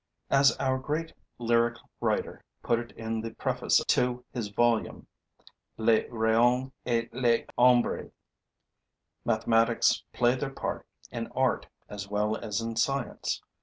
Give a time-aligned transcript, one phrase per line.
[0.31, 5.05] As our great lyric writer put it in the preface to his volume,
[5.77, 8.09] Les Rayons et les ombres:
[9.25, 13.43] 'Mathematics play their part in art as well as in science.